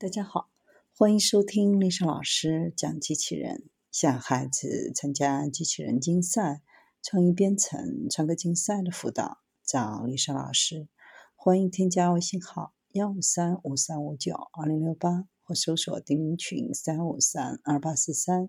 [0.00, 0.48] 大家好，
[0.96, 3.64] 欢迎收听丽莎老师讲机器人。
[3.92, 6.62] 想孩子参加机器人竞赛、
[7.02, 10.88] 创意编程、创客竞赛的辅导，找丽莎老师。
[11.36, 18.48] 欢迎添加微信号幺五三五三五九二零六八，或搜索钉钉群三五三二八四三。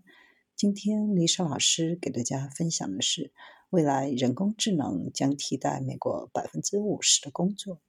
[0.56, 3.34] 今天丽莎老师给大家分享的是，
[3.72, 7.82] 未来人工智能将替代美国百分之五十的工作。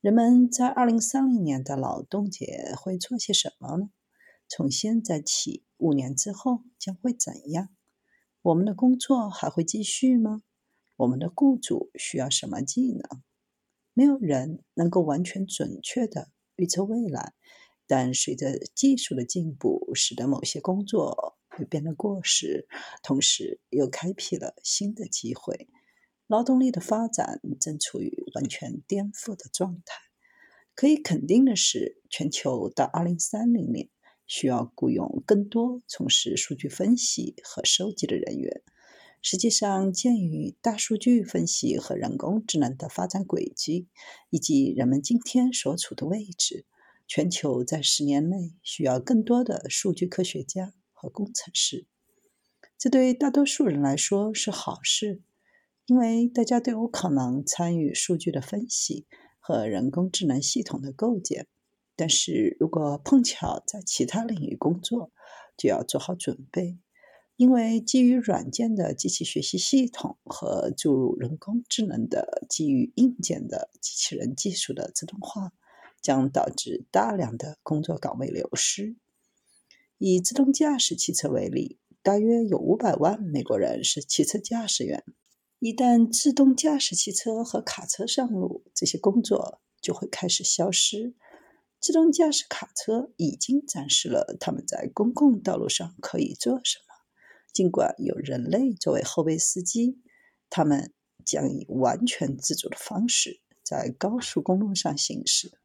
[0.00, 3.90] 人们在二零三零年的劳动节会做些什么呢？
[4.48, 7.70] 从现在起，五年之后将会怎样？
[8.42, 10.44] 我们的工作还会继续吗？
[10.98, 13.22] 我们的雇主需要什么技能？
[13.92, 17.32] 没有人能够完全准确的预测未来，
[17.88, 22.68] 但随着技术的进步，使得某些工作会变得过时，
[23.02, 25.68] 同时又开辟了新的机会。
[26.28, 29.96] 劳动力的发展正处于完全颠覆的状态。
[30.74, 33.88] 可以肯定的是，全球到2030年
[34.26, 38.62] 需要雇佣更多从事数据分析和收集的人员。
[39.20, 43.88] 实际上，鉴于大数据分析和人工智能的发展轨迹，
[44.30, 46.66] 以及人们今天所处的位置，
[47.08, 51.86] 全球在十年内需要更多的数据科学家和工程师。
[52.78, 55.22] 这对大多数人来说是好事。
[55.88, 59.06] 因为大家都有可能参与数据的分析
[59.38, 61.46] 和人工智能系统的构建，
[61.96, 65.10] 但是如果碰巧在其他领域工作，
[65.56, 66.78] 就要做好准备，
[67.36, 75.52] 因为基于软件的机器学习系统和注入人工智能的基于硬件的机器人技术的自动化，
[76.02, 78.94] 将导致大量的工作岗位流失。
[79.96, 85.02] 以自动驾驶汽车为例，大约有五百万美国人是汽车驾驶员。
[85.60, 91.16] 一旦自动驾驶汽车和卡车上路，这些工作就会开始消失。
[91.80, 96.94] 自动驾驶卡车已经展示了他们在公共道路上可以做什么。
[97.52, 99.98] 尽管有人类作为后备司机，
[100.48, 100.92] 他们
[101.24, 105.58] 将以完全自主的方式在高速公路上行驶。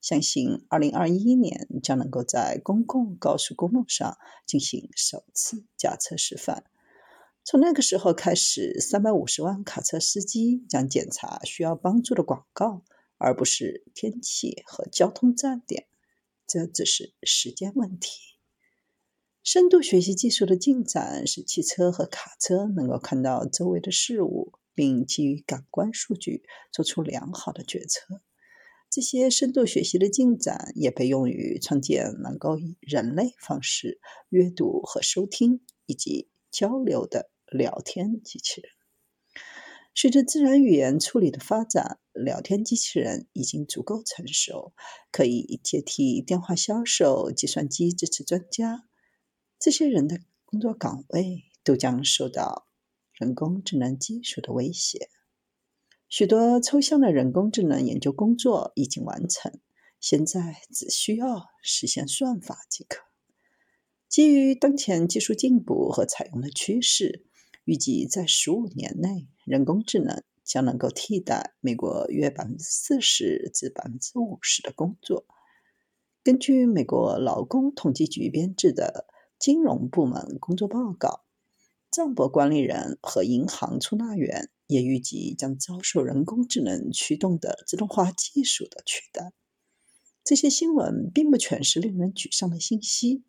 [0.00, 6.69] 相信2021年将能够在公共高速公路上进行首次驾车示范。
[7.42, 12.84] 从那个时候开始，三百五十万卡车司机将检查需要帮助的广告，
[13.18, 15.86] 而不是天气和交通站点。
[16.46, 18.10] 这只是时间问题。
[19.42, 28.20] 深度学习技术的进展使汽车和卡车能够看到周围的事物，并基于感官数据做出良好的决策。
[28.90, 37.30] 这些深度学习的进展也被用于创建能够以人类方式阅读和收听以及交流的。
[37.52, 38.70] 聊天机器人，
[39.92, 44.72] 随着自然语言处理的发展，聊天机器人已经足够成熟，
[45.10, 48.84] 可以接替电话销售、计算机支持专家。
[49.58, 52.68] 这些人的工作岗位都将受到
[53.14, 55.10] 人工智能技术的威胁。
[56.08, 59.58] 许多抽象的人工智能研究工作已经完成，
[59.98, 63.09] 现在只需要实现算法即可。
[64.10, 67.24] 基于当前技术进步和采用的趋势。
[67.64, 75.24] 预计在十五年内，人工智能将能够替代美国约百分之四十至百分之五十的工作。
[76.24, 79.06] 根据美国劳工统计局编制的
[79.38, 81.22] 金融部门工作报告，
[81.92, 89.32] 账簿管理人和银行出纳员也预计将遭受人工智能驱动的自动化技术的取代。
[90.24, 93.22] 这些新闻并不全是令人沮丧的信息。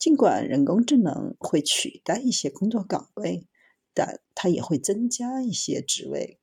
[0.00, 3.46] 尽管人工智能会取代一些工作岗位，
[3.92, 6.40] 但它也会增加一些职位。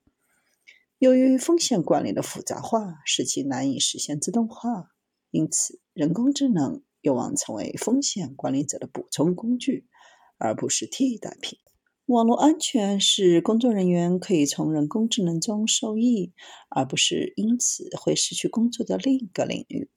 [0.99, 4.91] 由于风险管理的复杂化使其难以实现自动化，
[5.31, 9.87] 因此人工智能有望成为风险管理者的补充工具，
[10.37, 11.57] 而不是替代品。
[12.05, 16.31] 网络安全是工作人员可以从人工智能中受益，
[16.69, 19.89] 而不是因此会失去工作的另一个领域。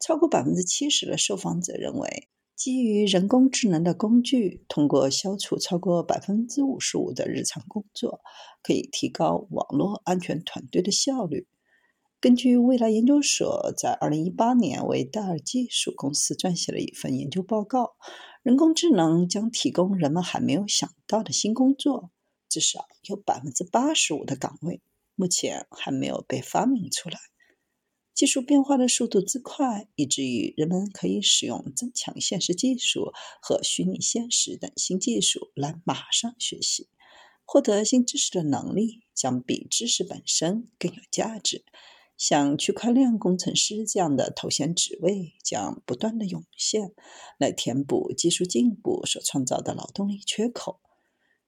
[0.00, 2.28] 超过百分之七十的受访者认为。
[2.64, 8.22] 基于人工智能的工具，通过消除超过百分之五十五的日常工作，
[8.62, 11.46] 可以提高网络安全团队的效率。
[12.20, 17.96] 根据未来研究所在二零一八年为戴尔技术公司撰写的一份研究报告，
[18.42, 22.12] 人工智能将提供人们还没有想到的新工作，
[22.48, 24.80] 至少有百分之八十五的岗位
[25.16, 27.18] 目前还没有被发明出来。
[28.14, 33.12] 技术变化的速度之快，以至于人们可以使用增强现实技术
[33.42, 36.88] 和虚拟现实等新技术来马上学习、
[37.44, 41.64] 获得新知识的能力，将比知识本身更有价值。
[42.16, 46.94] 像区块链工程师这样的头衔职位将不断的涌现，
[47.38, 50.78] 来填补技术进步所创造的劳动力缺口。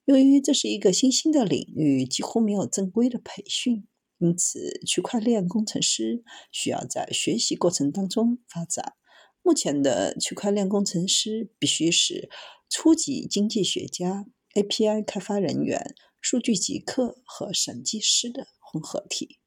[0.05, 3.87] 由于这是一个新兴的领域，几乎没有正规的培训，
[4.19, 8.95] 因此区块链工程师需要在学习过程当中发展。
[9.43, 12.29] 目前的区块链工程师必须是
[12.69, 19.39] 初级经济学家、API 开发人员、数据极客和审计师的混合体。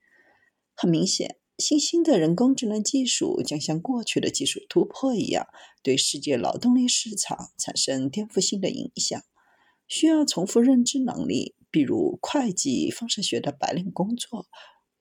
[0.73, 5.47] 很明显，新兴的人工智能技术将像过去的技术突破一样，
[5.83, 9.21] 对世界劳动力市场产生颠覆性的影响。
[9.85, 14.47] 需要重复认知能力，比如会计、放射学的白领工作，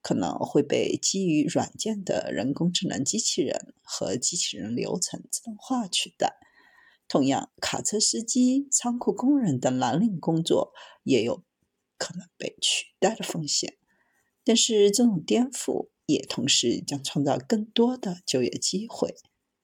[0.03, 6.37] 可能会被基于软件的人工智能机器人和机器人流程自动化取代。
[7.09, 10.73] 同样，卡车司机、仓库工人等蓝领工作
[11.05, 11.43] 也有
[11.97, 13.79] 可能被取代的风险。
[14.45, 19.15] 但是，这种颠覆也同时将创造更多的就业机会。